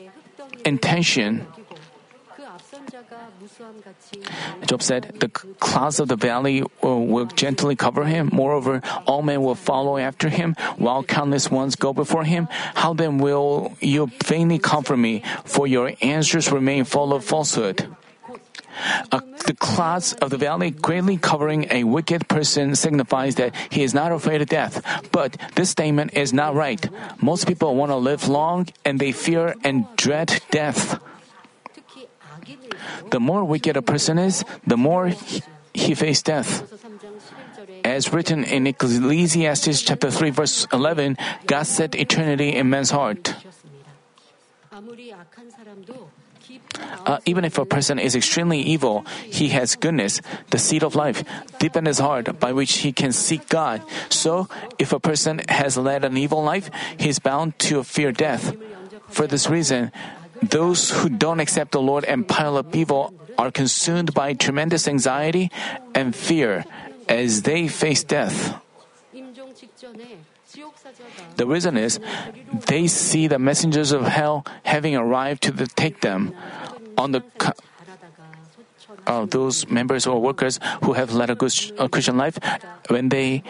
[0.64, 1.46] intention.
[4.66, 8.30] Job said, The clouds of the valley will, gently cover him.
[8.32, 12.48] Moreover, all men will follow after him, while countless ones go before him.
[12.74, 15.22] How then will you vainly comfort me?
[15.44, 17.88] For your answers remain full of falsehood.
[19.10, 24.12] The clouds of the valley greatly covering a wicked person signifies that he is not
[24.12, 24.82] afraid of death.
[25.12, 26.80] But this statement is not right.
[27.20, 31.00] Most people want to live long and they fear and dread death.
[33.10, 35.42] The more wicked a person is, the more he,
[35.74, 36.62] he faces death.
[37.84, 43.34] As written in Ecclesiastes chapter 3 verse 11, God set eternity in man's heart.
[47.06, 51.24] Uh, even if a person is extremely evil, he has goodness, the seed of life,
[51.58, 53.82] deep in his heart by which he can seek God.
[54.08, 58.54] So, if a person has led an evil life, he is bound to fear death.
[59.08, 59.92] For this reason,
[60.42, 65.50] those who don't accept the Lord and pile up evil are consumed by tremendous anxiety
[65.94, 66.64] and fear
[67.08, 68.56] as they face death.
[71.36, 72.00] The reason is
[72.66, 76.34] they see the messengers of hell having arrived to the, take them.
[76.98, 77.22] On the
[79.06, 82.38] uh, those members or workers who have led a good a Christian life,
[82.88, 83.42] when they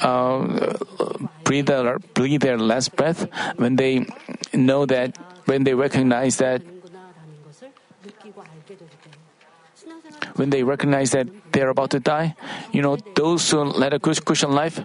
[0.00, 0.74] uh,
[1.44, 4.06] breathe, their, breathe their last breath, when they
[4.52, 6.62] know that, when they recognize that,
[10.36, 12.34] when they recognize that they're about to die,
[12.72, 14.80] you know, those who led a good Christian life,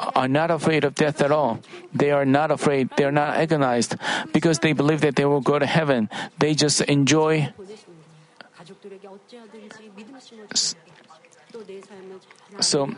[0.00, 1.60] are not afraid of death at all.
[1.92, 3.96] They are not afraid, they are not agonized
[4.32, 6.08] because they believe that they will go to heaven.
[6.38, 7.52] They just enjoy.
[12.60, 12.90] So,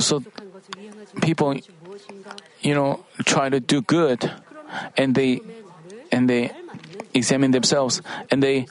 [0.00, 0.22] so
[1.22, 1.54] people,
[2.60, 4.30] you know, try to do good,
[4.96, 5.40] and they,
[6.10, 6.50] and they
[7.12, 8.66] examine themselves, and they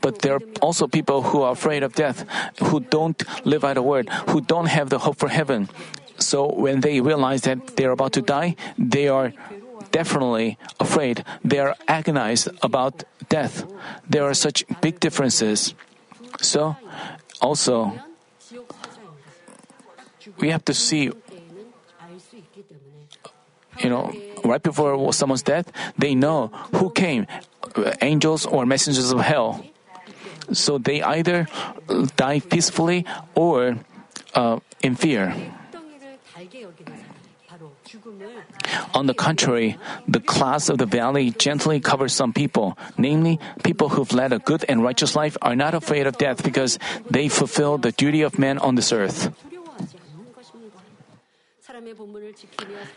[0.00, 2.24] But there are also people who are afraid of death,
[2.60, 5.68] who don't live by the word, who don't have the hope for heaven.
[6.18, 9.32] So when they realize that they're about to die, they are
[9.90, 11.24] definitely afraid.
[11.44, 13.64] They are agonized about death.
[14.08, 15.74] There are such big differences.
[16.40, 16.76] So,
[17.40, 17.94] also,
[20.38, 21.10] we have to see,
[23.78, 24.12] you know,
[24.44, 27.26] right before someone's death, they know who came
[27.76, 29.64] uh, angels or messengers of hell.
[30.52, 31.46] So they either
[31.88, 33.78] uh, die peacefully or
[34.34, 35.34] uh, in fear.
[38.94, 42.76] On the contrary, the clouds of the valley gently covers some people.
[42.96, 46.78] Namely, people who've led a good and righteous life are not afraid of death because
[47.10, 49.32] they fulfill the duty of man on this earth.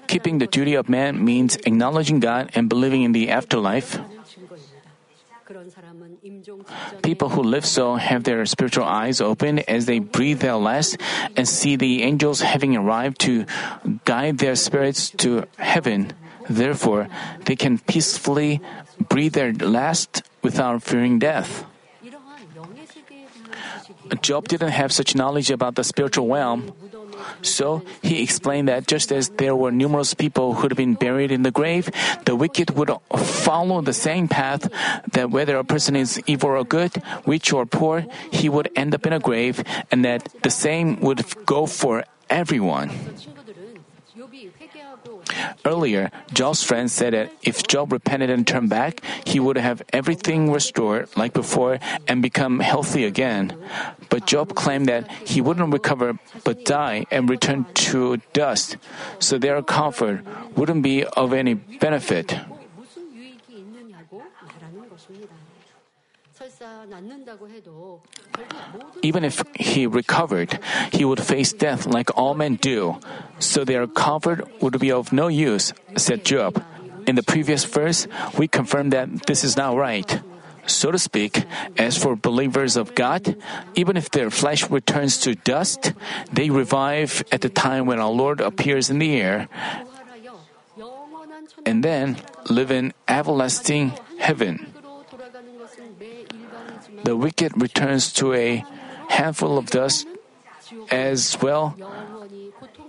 [0.07, 3.99] Keeping the duty of man means acknowledging God and believing in the afterlife.
[7.03, 10.97] People who live so have their spiritual eyes open as they breathe their last
[11.35, 13.45] and see the angels having arrived to
[14.05, 16.13] guide their spirits to heaven.
[16.49, 17.07] Therefore,
[17.45, 18.61] they can peacefully
[19.09, 21.65] breathe their last without fearing death.
[24.21, 26.73] Job didn't have such knowledge about the spiritual realm
[27.41, 31.51] so he explained that just as there were numerous people who'd been buried in the
[31.51, 31.89] grave,
[32.25, 34.69] the wicked would follow the same path
[35.11, 39.05] that whether a person is evil or good, rich or poor, he would end up
[39.05, 42.89] in a grave, and that the same would go for everyone.
[45.65, 50.51] Earlier, Job's friends said that if Job repented and turned back, he would have everything
[50.51, 53.55] restored like before and become healthy again.
[54.09, 58.77] But Job claimed that he wouldn't recover but die and return to dust.
[59.19, 60.23] So their comfort
[60.55, 62.35] wouldn't be of any benefit.
[69.01, 70.59] Even if he recovered,
[70.91, 72.99] he would face death like all men do.
[73.39, 76.63] So their comfort would be of no use, said Job.
[77.07, 80.21] In the previous verse, we confirmed that this is not right.
[80.67, 81.45] So to speak,
[81.77, 83.35] as for believers of God,
[83.75, 85.93] even if their flesh returns to dust,
[86.31, 89.49] they revive at the time when our Lord appears in the air
[91.65, 92.17] and then
[92.49, 94.70] live in everlasting heaven
[97.03, 98.63] the wicked returns to a
[99.09, 100.07] handful of dust
[100.89, 101.75] as well.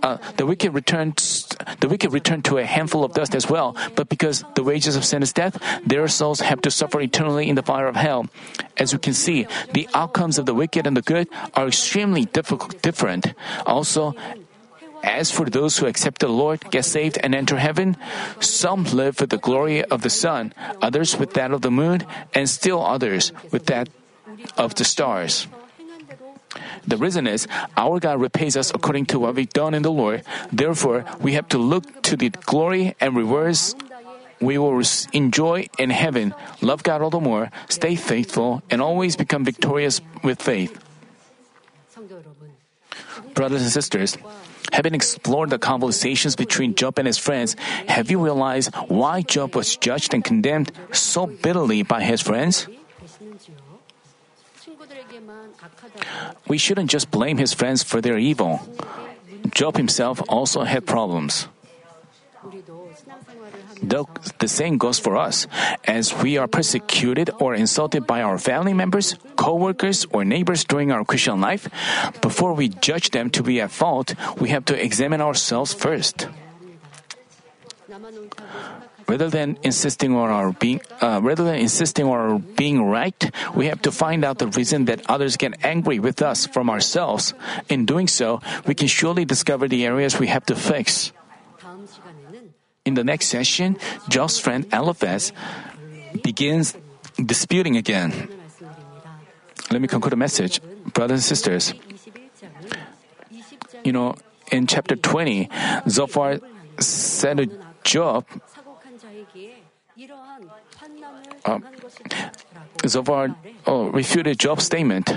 [0.02, 1.46] Uh, the wicked returns
[1.78, 3.76] the wicked return to a handful of dust as well.
[3.94, 7.54] But because the wages of sin is death their souls have to suffer eternally in
[7.54, 8.26] the fire of hell.
[8.76, 12.82] As we can see the outcomes of the wicked and the good are extremely difficult,
[12.82, 13.34] different.
[13.64, 14.14] Also
[15.02, 17.96] as for those who accept the Lord, get saved, and enter heaven,
[18.38, 22.48] some live with the glory of the sun, others with that of the moon, and
[22.48, 23.88] still others with that
[24.56, 25.46] of the stars.
[26.86, 30.22] The reason is our God repays us according to what we've done in the Lord.
[30.52, 33.74] Therefore, we have to look to the glory and rewards
[34.42, 36.34] we will enjoy in heaven.
[36.60, 40.76] Love God all the more, stay faithful, and always become victorious with faith.
[43.34, 44.18] Brothers and sisters,
[44.72, 47.54] having explored the conversations between Job and his friends,
[47.86, 52.66] have you realized why Job was judged and condemned so bitterly by his friends?
[56.48, 58.60] We shouldn't just blame his friends for their evil.
[59.54, 61.48] Job himself also had problems.
[63.82, 64.04] The,
[64.38, 65.46] the same goes for us.
[65.84, 71.04] As we are persecuted or insulted by our family members, co-workers, or neighbors during our
[71.04, 71.68] Christian life,
[72.20, 76.28] before we judge them to be at fault, we have to examine ourselves first.
[79.08, 83.66] Rather than insisting on our being, uh, rather than insisting on our being right, we
[83.66, 87.34] have to find out the reason that others get angry with us from ourselves.
[87.68, 91.12] In doing so, we can surely discover the areas we have to fix.
[92.84, 93.76] In the next session,
[94.08, 95.32] Job's friend Eliphaz
[96.22, 96.76] begins
[97.16, 98.28] disputing again.
[99.70, 100.60] Let me conclude the message.
[100.92, 101.74] Brothers and sisters,
[103.84, 104.16] you know,
[104.50, 105.48] in chapter 20,
[105.88, 106.40] Zophar
[106.78, 107.48] said to
[107.84, 108.26] Job,
[111.44, 111.58] uh,
[112.86, 113.34] Zophar
[113.66, 115.10] oh, refuted Job's statement.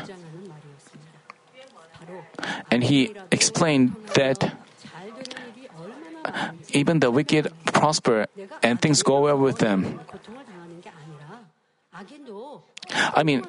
[2.71, 4.55] And he explained that
[6.73, 8.25] even the wicked prosper
[8.61, 9.99] and things go well with them.
[12.91, 13.43] I mean,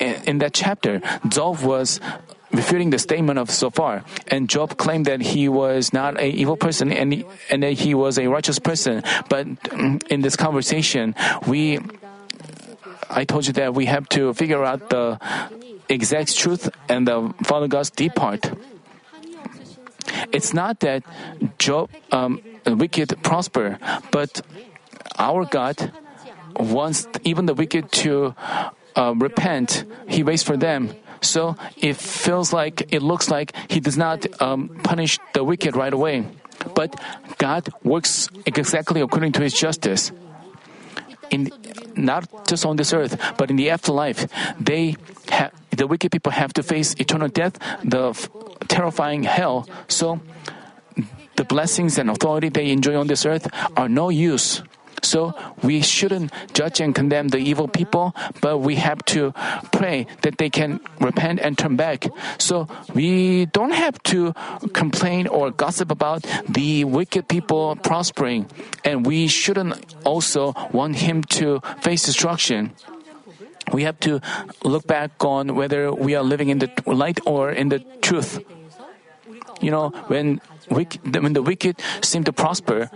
[0.00, 2.00] in that chapter, Job was
[2.52, 6.92] refuting the statement of Zophar, and Job claimed that he was not an evil person
[6.92, 9.02] and, and that he was a righteous person.
[9.28, 9.46] But
[10.10, 11.14] in this conversation,
[11.46, 11.80] we,
[13.08, 15.18] I told you that we have to figure out the
[15.88, 18.50] exact truth and the Father God's deep part.
[20.32, 21.04] It's not that
[21.58, 23.78] Job, um, wicked prosper,
[24.10, 24.40] but
[25.18, 25.92] our God
[26.56, 28.34] wants even the wicked to
[28.96, 29.84] uh, repent.
[30.08, 30.94] He waits for them.
[31.20, 35.92] So it feels like, it looks like He does not um, punish the wicked right
[35.92, 36.26] away.
[36.74, 36.98] But
[37.38, 40.12] God works exactly according to His justice.
[41.30, 41.50] In,
[41.96, 44.28] not just on this earth, but in the afterlife,
[44.60, 44.96] they
[45.30, 48.28] ha- the wicked people have to face eternal death, the f-
[48.68, 49.66] terrifying hell.
[49.88, 50.20] So,
[51.36, 54.62] the blessings and authority they enjoy on this earth are no use.
[55.02, 59.32] So we shouldn't judge and condemn the evil people, but we have to
[59.72, 62.06] pray that they can repent and turn back.
[62.38, 64.32] So we don't have to
[64.72, 68.46] complain or gossip about the wicked people prospering,
[68.84, 72.72] and we shouldn't also want him to face destruction.
[73.72, 74.20] We have to
[74.64, 78.40] look back on whether we are living in the light or in the truth.
[79.60, 82.86] You know, when when the wicked seem to prosper,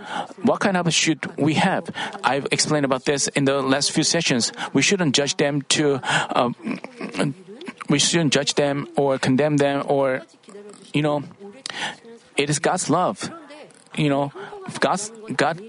[0.43, 1.89] what kind of should we have?
[2.23, 4.51] I've explained about this in the last few sessions.
[4.73, 6.49] We shouldn't judge them to, uh,
[7.89, 10.21] we shouldn't judge them or condemn them or,
[10.93, 11.23] you know,
[12.35, 13.29] it is God's love.
[13.95, 14.31] You know,
[14.79, 15.61] God's, God,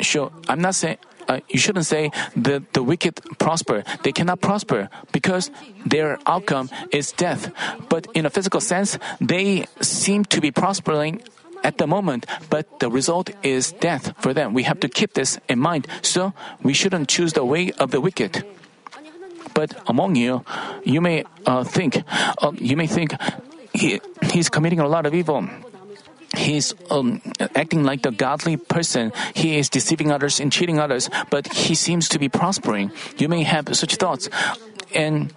[0.00, 0.96] sure, I'm not saying,
[1.28, 3.84] uh, you shouldn't say that the wicked prosper.
[4.02, 5.50] They cannot prosper because
[5.86, 7.52] their outcome is death.
[7.88, 11.22] But in a physical sense, they seem to be prospering
[11.62, 14.52] at the moment, but the result is death for them.
[14.52, 15.88] We have to keep this in mind.
[16.02, 18.44] So we shouldn't choose the way of the wicked.
[19.54, 20.44] But among you,
[20.84, 22.02] you may uh, think,
[22.38, 23.14] uh, you may think
[23.72, 24.00] he,
[24.30, 25.48] he's committing a lot of evil
[26.36, 27.20] he's um,
[27.54, 29.12] acting like the godly person.
[29.34, 32.90] He is deceiving others and cheating others, but he seems to be prospering.
[33.18, 34.28] You may have such thoughts.
[34.94, 35.32] And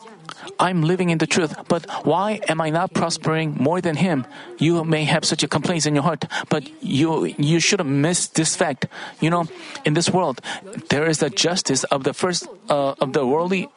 [0.59, 4.25] I'm living in the truth, but why am I not prospering more than him?
[4.57, 8.55] You may have such a complaint in your heart, but you you shouldn't miss this
[8.55, 8.87] fact.
[9.19, 9.45] You know,
[9.85, 10.41] in this world,
[10.89, 13.69] there is the justice of the first uh, of the worldly.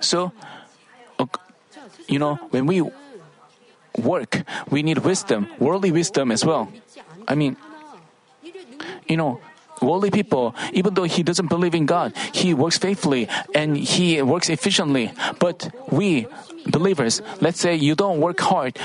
[0.00, 0.32] So,
[2.08, 2.82] you know, when we
[3.98, 6.72] work, we need wisdom, worldly wisdom as well.
[7.28, 7.56] I mean,
[9.08, 9.40] you know,
[9.80, 14.48] worldly people, even though he doesn't believe in God, he works faithfully and he works
[14.48, 15.12] efficiently.
[15.38, 16.26] But we,
[16.66, 18.78] believers, let's say you don't work hard,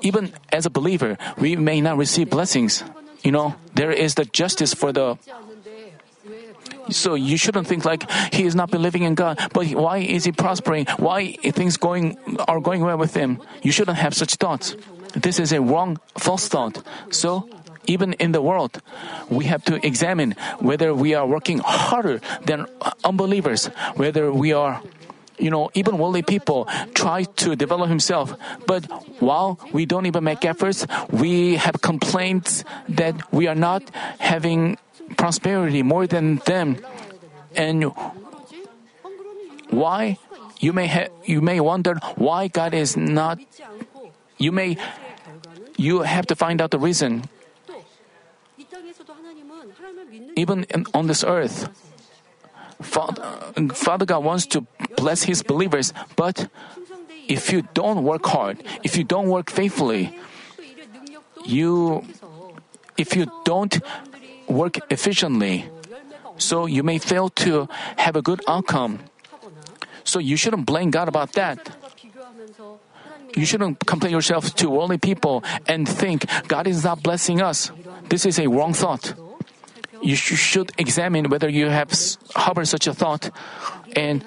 [0.00, 2.84] even as a believer, we may not receive blessings.
[3.22, 5.16] You know, there is the justice for the
[6.90, 10.32] so you shouldn't think like he is not believing in God, but why is he
[10.32, 10.86] prospering?
[10.98, 12.18] Why things going
[12.48, 13.40] are going well with him?
[13.62, 14.76] You shouldn't have such thoughts.
[15.14, 16.82] This is a wrong, false thought.
[17.10, 17.48] So
[17.86, 18.80] even in the world,
[19.28, 22.66] we have to examine whether we are working harder than
[23.04, 23.66] unbelievers,
[23.96, 24.82] whether we are
[25.44, 26.64] you know, even worldly people
[26.96, 28.32] try to develop himself,
[28.66, 28.88] but
[29.20, 33.84] while we don't even make efforts, we have complaints that we are not
[34.18, 34.80] having
[35.20, 36.80] prosperity more than them.
[37.54, 37.92] And
[39.68, 40.16] why
[40.64, 43.38] you may ha- you may wonder why God is not
[44.38, 44.80] you may
[45.76, 47.28] you have to find out the reason.
[50.36, 51.68] Even in, on this earth,
[52.82, 54.66] Father, God wants to
[54.96, 56.48] bless His believers, but
[57.28, 60.16] if you don't work hard, if you don't work faithfully,
[61.44, 62.04] you,
[62.96, 63.80] if you don't
[64.48, 65.66] work efficiently,
[66.36, 69.00] so you may fail to have a good outcome.
[70.04, 71.58] So you shouldn't blame God about that.
[73.36, 77.72] You shouldn't compare yourself to worldly people and think God is not blessing us.
[78.08, 79.14] This is a wrong thought.
[80.04, 81.88] You should examine whether you have
[82.36, 83.30] harbored such a thought.
[83.96, 84.22] And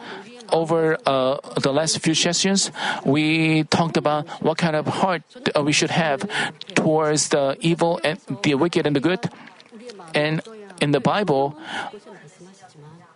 [0.50, 2.72] over uh, the last few sessions,
[3.06, 5.22] we talked about what kind of heart
[5.54, 6.26] uh, we should have
[6.74, 9.30] towards the evil and the wicked and the good.
[10.16, 10.42] And
[10.82, 11.56] in the Bible,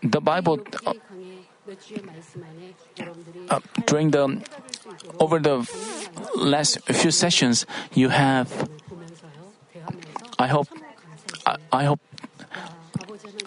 [0.04, 0.60] the Bible
[3.50, 4.42] uh, during the
[5.20, 5.66] over the
[6.36, 8.70] last few sessions, you have.
[10.38, 10.68] I hope.
[11.46, 12.00] I, I hope.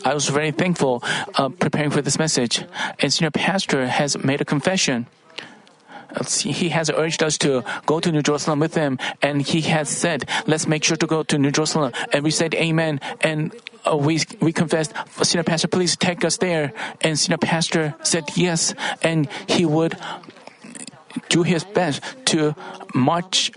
[0.04, 1.02] I was very thankful
[1.34, 2.62] uh, preparing for this message.
[3.00, 5.06] And senior pastor has made a confession.
[6.38, 10.28] He has urged us to go to New Jerusalem with him, and he has said,
[10.46, 13.50] "Let's make sure to go to New Jerusalem." And we said, "Amen." And
[13.82, 18.74] uh, we we confessed, "Senior pastor, please take us there." And senior pastor said yes,
[19.02, 19.98] and he would
[21.30, 22.54] do his best to
[22.94, 23.50] march,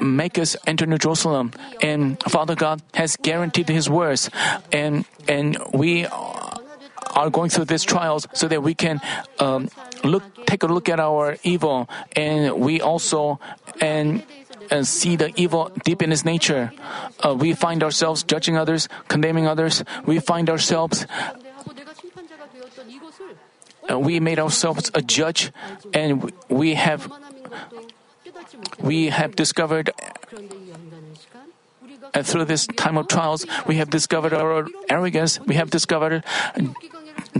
[0.00, 1.52] make us enter New Jerusalem.
[1.82, 4.30] And Father God has guaranteed His words,
[4.72, 9.00] and and we are going through these trials so that we can
[9.38, 9.68] um,
[10.04, 13.40] look, take a look at our evil, and we also
[13.80, 14.22] and.
[14.66, 16.74] and see the evil deep in its nature.
[17.22, 19.86] Uh, we find ourselves judging others, condemning others.
[20.04, 21.06] We find ourselves
[23.88, 25.52] uh, we made ourselves a judge,
[25.94, 27.10] and we have
[28.78, 29.90] we have discovered
[32.14, 35.40] uh, through this time of trials, we have discovered our arrogance.
[35.40, 36.24] We have discovered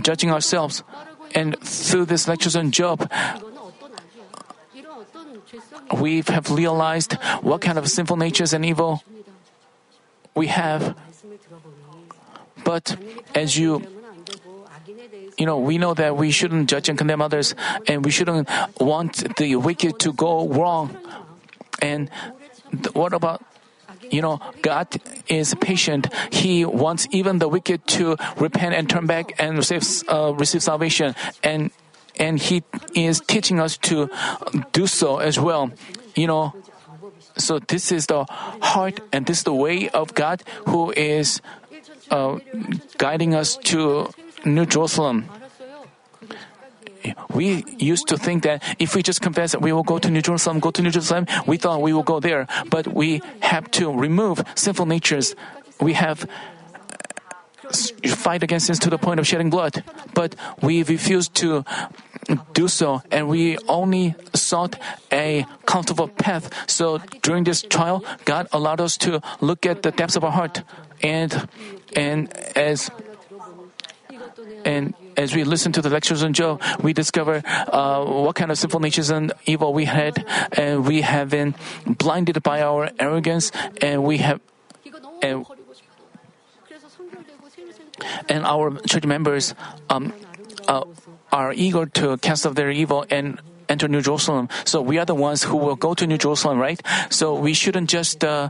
[0.01, 0.83] judging ourselves,
[1.33, 3.09] and through this lectures on Job,
[5.95, 9.03] we have realized what kind of sinful natures and evil
[10.35, 10.95] we have.
[12.63, 12.97] But
[13.35, 13.85] as you
[15.37, 17.55] you know, we know that we shouldn't judge and condemn others,
[17.87, 18.49] and we shouldn't
[18.79, 20.97] want the wicked to go wrong.
[21.81, 22.09] And
[22.71, 23.43] th- what about
[24.11, 24.87] you know, God
[25.27, 26.07] is patient.
[26.31, 31.15] He wants even the wicked to repent and turn back and receive, uh, receive salvation.
[31.43, 31.71] And,
[32.17, 32.63] and He
[32.95, 34.09] is teaching us to
[34.71, 35.71] do so as well.
[36.15, 36.53] You know,
[37.37, 38.25] so this is the
[38.61, 41.41] heart and this is the way of God who is
[42.09, 42.39] uh,
[42.97, 44.09] guiding us to
[44.45, 45.29] New Jerusalem.
[47.33, 50.21] We used to think that if we just confess that we will go to New
[50.21, 52.47] Jerusalem, go to New Jerusalem, we thought we will go there.
[52.69, 55.35] But we have to remove sinful natures.
[55.79, 56.27] We have
[57.63, 59.83] uh, fight against sins to the point of shedding blood.
[60.13, 61.63] But we refuse to
[62.53, 64.75] do so, and we only sought
[65.11, 66.51] a comfortable path.
[66.69, 70.63] So during this trial, God allowed us to look at the depths of our heart,
[71.01, 71.47] and
[71.95, 72.91] and as
[74.65, 78.57] and as we listen to the lectures on Job, we discover uh, what kind of
[78.57, 81.55] sinful natures and evil we had, and we have been
[81.85, 83.51] blinded by our arrogance,
[83.81, 84.39] and we have,
[85.21, 85.45] and,
[88.29, 89.55] and our church members
[89.89, 90.13] um,
[90.67, 90.83] uh,
[91.31, 94.49] are eager to cast off their evil and enter New Jerusalem.
[94.65, 96.81] So we are the ones who will go to New Jerusalem, right?
[97.09, 98.49] So we shouldn't just uh,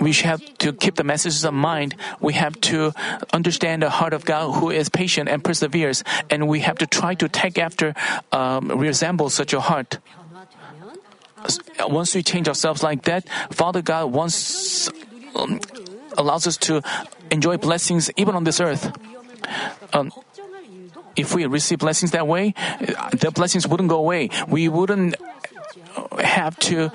[0.00, 1.96] we have to keep the messages in mind.
[2.20, 2.92] We have to
[3.32, 7.14] understand the heart of God who is patient and perseveres, and we have to try
[7.14, 7.94] to take after,
[8.30, 9.98] um, resemble such a heart.
[11.80, 14.90] Once we change ourselves like that, Father God wants
[15.34, 15.60] um,
[16.16, 16.82] allows us to
[17.30, 18.90] enjoy blessings even on this earth.
[19.92, 20.12] Um,
[21.18, 22.54] if we receive blessings that way,
[23.12, 24.30] the blessings wouldn't go away.
[24.46, 25.16] We wouldn't
[26.18, 26.90] have to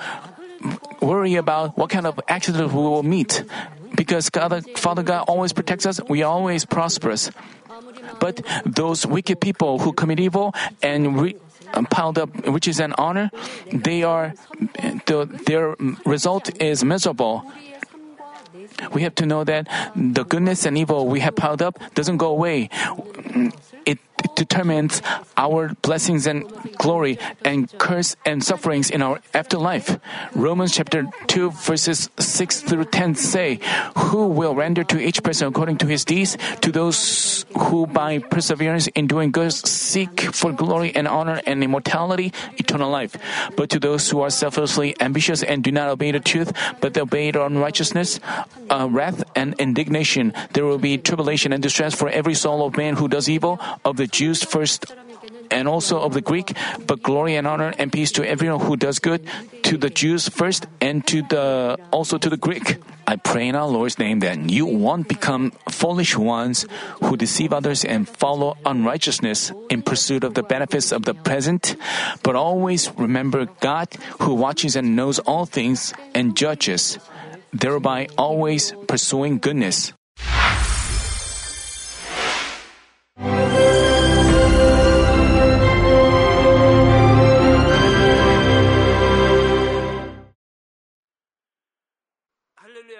[1.01, 3.43] worry about what kind of accident we will meet.
[3.95, 7.29] Because God, Father God always protects us, we are always prosperous.
[8.19, 11.35] But those wicked people who commit evil and re-
[11.73, 13.29] um, piled up riches and honor,
[13.71, 14.33] they are
[15.05, 17.43] the, their result is miserable.
[18.93, 22.29] We have to know that the goodness and evil we have piled up doesn't go
[22.29, 22.69] away.
[23.85, 23.99] It
[24.35, 25.01] determines
[25.37, 26.45] our blessings and
[26.77, 29.99] glory and curse and sufferings in our afterlife.
[30.35, 33.59] Romans chapter 2 verses 6 through 10 say,
[33.97, 36.37] Who will render to each person according to his deeds?
[36.61, 42.33] To those who by perseverance in doing good seek for glory and honor and immortality,
[42.57, 43.15] eternal life.
[43.55, 47.01] But to those who are selfishly ambitious and do not obey the truth, but they
[47.01, 48.19] obey their unrighteousness,
[48.69, 52.95] uh, wrath and indignation, there will be tribulation and distress for every soul of man
[52.95, 54.93] who does evil, of the Jews first
[55.51, 56.55] and also of the Greek,
[56.87, 59.25] but glory and honor and peace to everyone who does good,
[59.63, 62.77] to the Jews first, and to the also to the Greek.
[63.05, 66.65] I pray in our Lord's name that you won't become foolish ones
[67.03, 71.75] who deceive others and follow unrighteousness in pursuit of the benefits of the present,
[72.23, 73.89] but always remember God
[74.21, 76.97] who watches and knows all things and judges,
[77.51, 79.93] thereby always pursuing goodness.